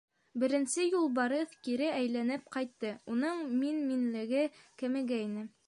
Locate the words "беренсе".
0.43-0.85